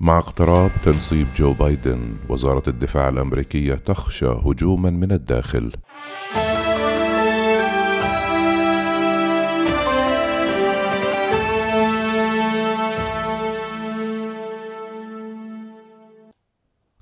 مع 0.00 0.18
اقتراب 0.18 0.70
تنصيب 0.84 1.26
جو 1.36 1.52
بايدن 1.52 2.16
وزارة 2.28 2.62
الدفاع 2.68 3.08
الأمريكية 3.08 3.74
تخشى 3.74 4.26
هجوما 4.26 4.90
من 4.90 5.12
الداخل. 5.12 5.72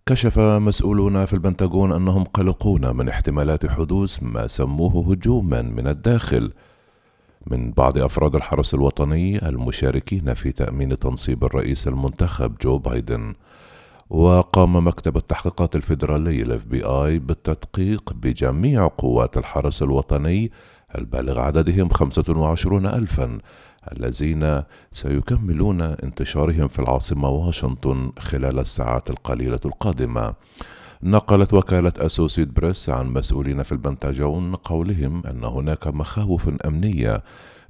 كشف 0.07 0.39
مسؤولون 0.39 1.25
في 1.25 1.33
البنتاغون 1.33 1.93
أنهم 1.93 2.25
قلقون 2.25 2.97
من 2.97 3.09
احتمالات 3.09 3.67
حدوث 3.67 4.23
ما 4.23 4.47
سموه 4.47 5.13
هجوما 5.13 5.63
من 5.63 5.87
الداخل. 5.87 6.53
من 7.51 7.73
بعض 7.73 7.99
أفراد 7.99 8.35
الحرس 8.35 8.75
الوطني 8.75 9.49
المشاركين 9.49 10.35
في 10.35 10.53
تأمين 10.53 10.99
تنصيب 10.99 11.45
الرئيس 11.45 11.89
المنتخب 11.89 12.59
جو 12.59 12.79
بايدن. 12.79 13.35
وقام 14.11 14.87
مكتب 14.87 15.17
التحقيقات 15.17 15.77
الفيدرالي 15.77 16.43
ال 16.43 16.64
FBI 16.64 17.18
بالتدقيق 17.18 18.13
بجميع 18.13 18.87
قوات 18.87 19.37
الحرس 19.37 19.82
الوطني 19.82 20.53
البالغ 20.99 21.40
عددهم 21.40 21.89
خمسة 21.89 22.25
وعشرون 22.29 22.87
ألفا 22.87 23.39
الذين 23.93 24.63
سيكملون 24.93 25.81
انتشارهم 25.81 26.68
في 26.68 26.79
العاصمة 26.79 27.29
واشنطن 27.29 28.13
خلال 28.18 28.59
الساعات 28.59 29.11
القليلة 29.11 29.61
القادمة. 29.65 30.35
نقلت 31.03 31.55
وكالة 31.55 31.93
أسوشيتد 31.99 32.55
برس 32.55 32.89
عن 32.89 33.06
مسؤولين 33.06 33.62
في 33.62 33.73
البنتاجون 33.73 34.55
قولهم 34.55 35.27
أن 35.27 35.45
هناك 35.45 35.87
مخاوف 35.87 36.48
أمنية 36.67 37.23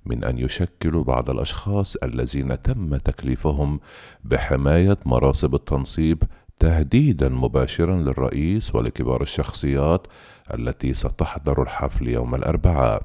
من 0.06 0.24
أن 0.24 0.38
يشكلوا 0.38 1.04
بعض 1.04 1.30
الأشخاص 1.30 1.96
الذين 1.96 2.62
تم 2.62 2.96
تكليفهم 2.96 3.80
بحماية 4.24 4.98
مراسب 5.06 5.54
التنصيب 5.54 6.22
تهديدا 6.58 7.28
مباشرا 7.28 7.96
للرئيس 7.96 8.74
ولكبار 8.74 9.22
الشخصيات 9.22 10.06
التي 10.54 10.94
ستحضر 10.94 11.62
الحفل 11.62 12.08
يوم 12.08 12.34
الأربعاء. 12.34 13.02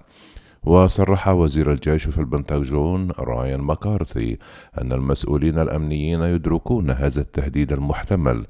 وصرح 0.63 1.27
وزير 1.27 1.71
الجيش 1.71 2.07
في 2.07 2.17
البنتاجون 2.17 3.11
رايان 3.19 3.61
ماكارثي 3.61 4.37
أن 4.81 4.91
المسؤولين 4.91 5.59
الأمنيين 5.59 6.21
يدركون 6.21 6.91
هذا 6.91 7.21
التهديد 7.21 7.71
المحتمل 7.71 8.45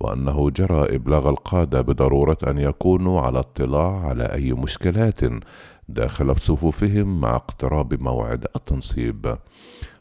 وأنه 0.00 0.50
جرى 0.50 0.96
إبلاغ 0.96 1.28
القادة 1.28 1.80
بضرورة 1.80 2.38
أن 2.46 2.58
يكونوا 2.58 3.20
على 3.20 3.38
اطلاع 3.38 4.06
على 4.06 4.24
أي 4.24 4.52
مشكلات 4.52 5.20
داخل 5.88 6.36
صفوفهم 6.36 7.20
مع 7.20 7.36
اقتراب 7.36 8.02
موعد 8.02 8.46
التنصيب. 8.56 9.36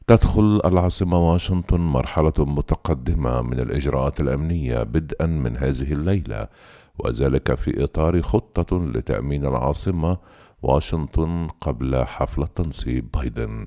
تدخل 0.08 0.62
العاصمة 0.66 1.32
واشنطن 1.32 1.80
مرحلة 1.80 2.34
متقدمة 2.38 3.42
من 3.42 3.60
الإجراءات 3.60 4.20
الأمنية 4.20 4.84
بدءا 4.84 5.26
من 5.26 5.58
هذه 5.58 5.94
الليلة 5.94 6.48
وذلك 7.00 7.56
في 7.56 7.84
إطار 7.84 8.22
خطة 8.22 8.86
لتأمين 8.86 9.46
العاصمة 9.46 10.18
واشنطن 10.64 11.48
قبل 11.62 12.06
حفل 12.06 12.48
تنصيب 12.48 13.12
بايدن 13.12 13.66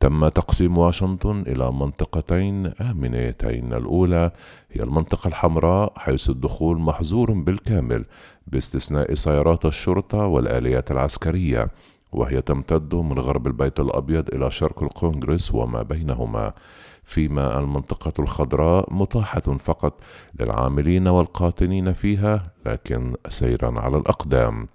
تم 0.00 0.28
تقسيم 0.28 0.78
واشنطن 0.78 1.40
إلى 1.46 1.72
منطقتين 1.72 2.66
آمنتين. 2.66 3.72
الأولى 3.72 4.30
هي 4.70 4.82
المنطقة 4.82 5.28
الحمراء 5.28 5.92
حيث 5.96 6.30
الدخول 6.30 6.78
محظور 6.78 7.32
بالكامل 7.32 8.04
باستثناء 8.46 9.14
سيارات 9.14 9.64
الشرطة 9.64 10.18
والآليات 10.18 10.90
العسكرية 10.90 11.70
وهي 12.12 12.42
تمتد 12.42 12.94
من 12.94 13.18
غرب 13.18 13.46
البيت 13.46 13.80
الأبيض 13.80 14.34
إلى 14.34 14.50
شرق 14.50 14.82
الكونغرس 14.82 15.54
وما 15.54 15.82
بينهما. 15.82 16.52
فيما 17.04 17.58
المنطقة 17.58 18.12
الخضراء 18.18 18.94
متاحة 18.94 19.40
فقط 19.40 20.00
للعاملين 20.40 21.08
والقاطنين 21.08 21.92
فيها 21.92 22.52
لكن 22.66 23.14
سيرا 23.28 23.80
على 23.80 23.96
الأقدام. 23.96 24.68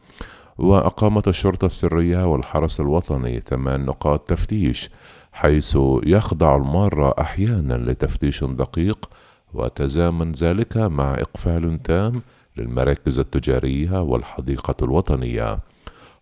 وأقامت 0.62 1.28
الشرطة 1.28 1.66
السرية 1.66 2.32
والحرس 2.32 2.80
الوطني 2.80 3.39
ثمان 3.39 3.86
نقاط 3.86 4.20
تفتيش 4.30 4.89
حيث 5.32 5.77
يخضع 6.04 6.55
المارة 6.55 7.16
أحيانا 7.22 7.73
لتفتيش 7.73 8.44
دقيق 8.44 9.10
وتزامن 9.54 10.32
ذلك 10.32 10.77
مع 10.77 11.14
إقفال 11.14 11.83
تام 11.83 12.22
للمراكز 12.58 13.20
التجارية 13.20 14.02
والحديقة 14.02 14.76
الوطنية. 14.82 15.60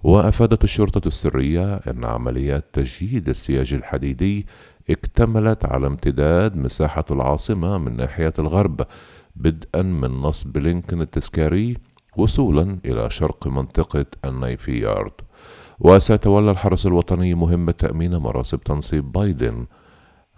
وأفادت 0.04 0.64
الشرطة 0.64 1.08
السرية 1.08 1.76
أن 1.76 2.04
عمليات 2.06 2.66
تجهيد 2.74 3.30
السياج 3.30 3.74
الحديدي 3.74 4.48
اكتملت 4.90 5.66
على 5.66 5.88
امتداد 5.88 6.58
مساحة 6.58 7.06
العاصمة 7.12 7.78
من 7.78 7.98
ناحية 7.98 8.34
الغرب 8.40 8.82
بدءا 9.36 9.82
من 9.82 10.10
نصب 10.10 10.58
لينكن 10.58 11.02
التذكاري 11.02 11.78
وصولا 12.18 12.78
إلى 12.86 13.10
شرق 13.10 13.48
منطقة 13.48 14.06
النيفي 14.26 14.80
يارد. 14.80 15.12
وسيتولى 15.80 16.52
الحرس 16.52 16.86
الوطني 16.86 17.34
مهمة 17.34 17.72
تأمين 17.72 18.16
مراسم 18.16 18.58
تنصيب 18.58 19.12
بايدن 19.12 19.66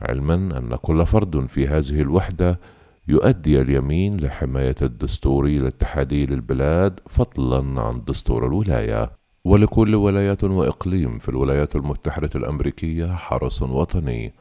علما 0.01 0.35
أن 0.35 0.75
كل 0.75 1.05
فرد 1.05 1.45
في 1.45 1.67
هذه 1.67 2.01
الوحدة 2.01 2.59
يؤدي 3.07 3.61
اليمين 3.61 4.19
لحماية 4.19 4.75
الدستور 4.81 5.45
الاتحادي 5.45 6.25
للبلاد 6.25 6.99
فضلا 7.09 7.81
عن 7.81 8.03
دستور 8.07 8.47
الولاية. 8.47 9.11
ولكل 9.45 9.95
ولاية 9.95 10.37
وإقليم 10.43 11.17
في 11.17 11.29
الولايات 11.29 11.75
المتحدة 11.75 12.29
الأمريكية 12.35 13.15
حرس 13.15 13.61
وطني. 13.61 14.33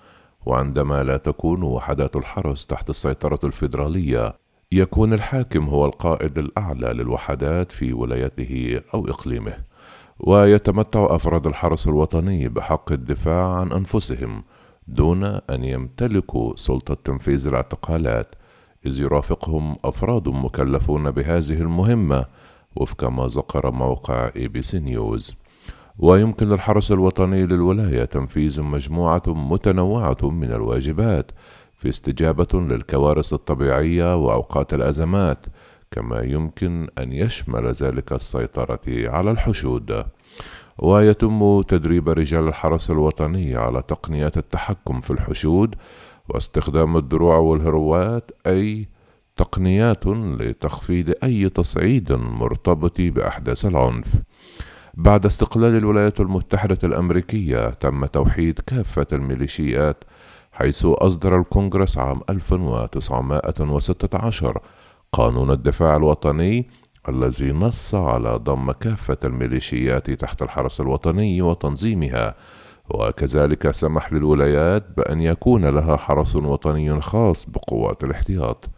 وعندما 0.47 1.02
لا 1.02 1.16
تكون 1.16 1.62
وحدات 1.62 2.16
الحرس 2.16 2.66
تحت 2.66 2.91
السيطرة 2.91 3.38
الفيدرالية 3.44 4.40
يكون 4.72 5.12
الحاكم 5.12 5.69
هو 5.69 5.86
القائد 5.86 6.38
الأعلى 6.38 6.92
للوحدات 6.92 7.72
في 7.72 7.92
ولايته 7.92 8.81
أو 8.94 9.08
إقليمه 9.08 9.54
ويتمتع 10.20 11.06
أفراد 11.10 11.47
الحرس 11.47 11.88
الوطني 11.88 12.48
بحق 12.48 12.92
الدفاع 12.92 13.54
عن 13.54 13.72
أنفسهم 13.72 14.42
دون 14.88 15.25
أن 15.25 15.64
يمتلكوا 15.64 16.56
سلطة 16.56 16.94
تنفيذ 17.04 17.47
الاعتقالات 17.47 18.34
إذ 18.86 19.00
يرافقهم 19.00 19.76
أفراد 19.84 20.28
مكلفون 20.28 21.10
بهذه 21.10 21.60
المهمة 21.60 22.25
وفق 22.76 23.04
ما 23.04 23.26
ذكر 23.26 23.70
موقع 23.70 24.30
ABC 24.37 24.78
News 24.78 25.34
ويمكن 25.98 26.48
للحرس 26.48 26.92
الوطني 26.92 27.47
للولاية 27.47 28.04
تنفيذ 28.04 28.62
مجموعة 28.62 29.22
متنوعة 29.26 30.19
من 30.22 30.53
الواجبات 30.53 31.30
في 31.80 31.88
استجابة 31.88 32.48
للكوارث 32.54 33.32
الطبيعية 33.32 34.16
وأوقات 34.16 34.74
الأزمات 34.74 35.46
كما 35.91 36.20
يمكن 36.20 36.88
أن 36.98 37.12
يشمل 37.12 37.66
ذلك 37.66 38.12
السيطرة 38.12 38.80
على 38.88 39.30
الحشود. 39.30 40.04
ويتم 40.78 41.62
تدريب 41.62 42.08
رجال 42.08 42.48
الحرس 42.48 42.91
الوطني 42.91 43.56
على 43.56 43.82
تقنيات 43.82 44.36
التحكم 44.36 45.00
في 45.00 45.10
الحشود 45.10 45.74
واستخدام 46.28 46.96
الدروع 46.96 47.36
والهروات 47.36 48.30
أي 48.47 48.88
تقنيات 49.36 50.06
لتخفيض 50.06 51.12
أي 51.24 51.48
تصعيد 51.48 52.12
مرتبط 52.12 53.00
بأحداث 53.00 53.66
العنف. 53.66 54.14
بعد 54.94 55.26
استقلال 55.26 55.76
الولايات 55.76 56.20
المتحدة 56.20 56.78
الأمريكية 56.84 57.70
تم 57.70 58.06
توحيد 58.06 58.60
كافة 58.60 59.06
الميليشيات 59.12 60.04
حيث 60.60 60.87
أصدر 60.87 61.41
الكونغرس 61.41 61.98
عام 61.98 62.21
1916 62.31 64.60
قانون 65.12 65.50
الدفاع 65.50 65.97
الوطني 65.97 66.69
الذي 67.09 67.53
نص 67.53 67.94
على 67.94 68.37
ضم 68.37 68.71
كافة 68.71 69.19
الميليشيات 69.25 70.10
تحت 70.10 70.43
الحرس 70.43 70.81
الوطني 70.81 71.43
وتنظيمها. 71.43 72.34
وكذلك 72.91 73.71
سمح 73.71 74.12
للولايات 74.12 74.87
بأن 74.97 75.21
يكون 75.21 75.66
لها 75.66 75.97
حرس 75.97 76.37
وطني 76.37 77.00
خاص 77.00 77.47
بقوات 77.47 78.04
الاحتياط. 78.04 78.71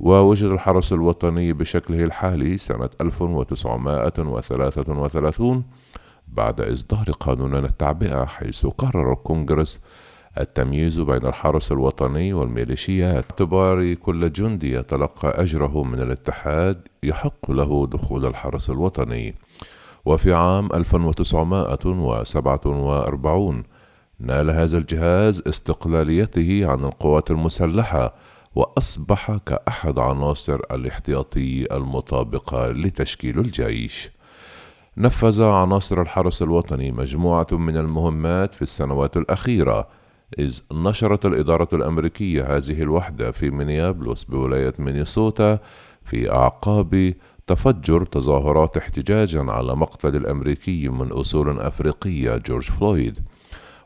ووجد 0.00 0.50
الحرس 0.50 0.92
الوطني 0.92 1.52
بشكله 1.52 2.04
الحالي 2.04 2.58
سنة 2.58 2.90
1933 3.00 5.64
بعد 6.28 6.60
إصدار 6.60 7.10
قانون 7.20 7.54
التعبئة 7.54 8.24
حيث 8.24 8.66
قرر 8.66 9.12
الكونغرس 9.12 9.80
التمييز 10.38 11.00
بين 11.00 11.26
الحرس 11.26 11.72
الوطني 11.72 12.32
والميليشيات 12.32 13.14
باعتبار 13.14 13.94
كل 13.94 14.32
جندي 14.32 14.74
يتلقى 14.74 15.42
أجره 15.42 15.82
من 15.82 16.00
الاتحاد 16.00 16.88
يحق 17.02 17.50
له 17.50 17.86
دخول 17.86 18.26
الحرس 18.26 18.70
الوطني. 18.70 19.34
وفي 20.04 20.34
عام 20.34 20.68
1947 20.74 23.62
نال 24.20 24.50
هذا 24.50 24.78
الجهاز 24.78 25.42
استقلاليته 25.46 26.66
عن 26.66 26.84
القوات 26.84 27.30
المسلحة 27.30 28.14
وأصبح 28.54 29.36
كأحد 29.46 29.98
عناصر 29.98 30.60
الاحتياطي 30.70 31.76
المطابقة 31.76 32.70
لتشكيل 32.70 33.38
الجيش. 33.38 34.10
نفذ 34.96 35.42
عناصر 35.42 36.02
الحرس 36.02 36.42
الوطني 36.42 36.92
مجموعة 36.92 37.46
من 37.52 37.76
المهمات 37.76 38.54
في 38.54 38.62
السنوات 38.62 39.16
الأخيرة 39.16 39.88
إذ 40.38 40.60
نشرت 40.72 41.26
الإدارة 41.26 41.68
الأمريكية 41.72 42.56
هذه 42.56 42.82
الوحدة 42.82 43.30
في 43.30 43.50
مينيابلوس 43.50 44.24
بولاية 44.24 44.74
مينيسوتا 44.78 45.58
في 46.02 46.32
أعقاب 46.32 47.14
تفجر 47.46 48.04
تظاهرات 48.04 48.76
احتجاجا 48.76 49.42
على 49.42 49.76
مقتل 49.76 50.16
الأمريكي 50.16 50.88
من 50.88 51.12
أصول 51.12 51.60
أفريقية 51.60 52.36
جورج 52.36 52.62
فلويد. 52.62 53.18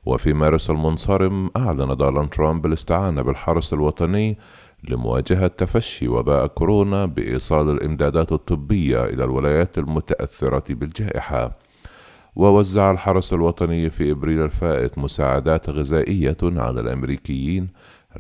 وفي 0.06 0.32
مارس 0.32 0.70
المنصرم 0.70 1.50
أعلن 1.56 1.96
دونالد 1.96 2.28
ترامب 2.28 2.66
الاستعانة 2.66 3.22
بالحرس 3.22 3.72
الوطني 3.72 4.38
لمواجهة 4.88 5.46
تفشي 5.46 6.08
وباء 6.08 6.46
كورونا 6.46 7.06
بإيصال 7.06 7.70
الإمدادات 7.70 8.32
الطبية 8.32 9.04
إلى 9.04 9.24
الولايات 9.24 9.78
المتأثرة 9.78 10.64
بالجائحة. 10.74 11.67
ووزع 12.38 12.90
الحرس 12.90 13.32
الوطني 13.32 13.90
في 13.90 14.10
إبريل 14.10 14.42
الفائت 14.42 14.98
مساعدات 14.98 15.70
غذائية 15.70 16.36
على 16.42 16.80
الأمريكيين 16.80 17.68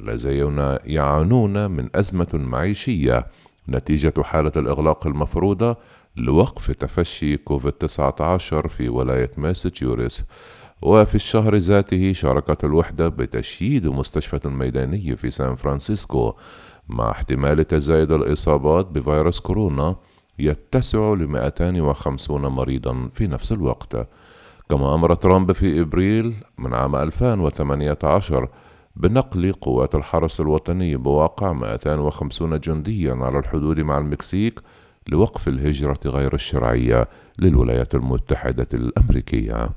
الذين 0.00 0.78
يعانون 0.84 1.70
من 1.70 1.88
أزمة 1.94 2.28
معيشية. 2.34 3.26
نتيجة 3.68 4.12
حالة 4.22 4.52
الإغلاق 4.56 5.06
المفروضة 5.06 5.76
لوقف 6.16 6.70
تفشي 6.70 7.36
كوفيد 7.36 7.72
19 7.72 8.68
في 8.68 8.88
ولاية 8.88 9.30
ماساتشوستس 9.36 10.24
وفي 10.82 11.14
الشهر 11.14 11.56
ذاته 11.56 12.12
شاركت 12.12 12.64
الوحدة 12.64 13.08
بتشييد 13.08 13.86
مستشفى 13.86 14.44
الميداني 14.44 15.16
في 15.16 15.30
سان 15.30 15.54
فرانسيسكو 15.54 16.34
مع 16.88 17.10
احتمال 17.10 17.66
تزايد 17.66 18.12
الإصابات 18.12 18.86
بفيروس 18.86 19.40
كورونا. 19.40 19.96
يتسع 20.38 21.14
ل 21.14 21.26
250 21.26 22.46
مريضا 22.46 23.08
في 23.12 23.26
نفس 23.26 23.52
الوقت. 23.52 24.08
كما 24.70 24.94
أمر 24.94 25.14
ترامب 25.14 25.52
في 25.52 25.80
إبريل 25.80 26.34
من 26.58 26.74
عام 26.74 26.96
2018 26.96 28.48
بنقل 28.96 29.52
قوات 29.52 29.94
الحرس 29.94 30.40
الوطني 30.40 30.96
بواقع 30.96 31.52
250 31.52 32.60
جنديا 32.60 33.14
على 33.14 33.38
الحدود 33.38 33.80
مع 33.80 33.98
المكسيك 33.98 34.60
لوقف 35.08 35.48
الهجرة 35.48 36.00
غير 36.06 36.34
الشرعية 36.34 37.08
للولايات 37.38 37.94
المتحدة 37.94 38.66
الأمريكية. 38.74 39.70